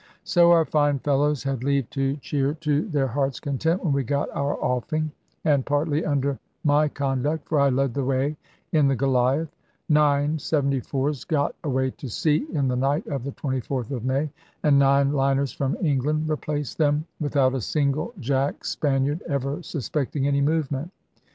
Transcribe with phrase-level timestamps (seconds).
[0.23, 4.31] So our fine fellows had leave to cheer to their hearts' content when we got
[4.31, 5.11] our offing;
[5.45, 8.35] and partly under my conduct (for I led the way
[8.71, 9.55] in the Goliath),
[9.89, 14.31] nine seventy fours got away to sea in the night of the 24th of May,
[14.63, 20.41] and nine liners from England replaced them, without a single Jack Spaniard ever suspecting any
[20.41, 20.89] movement.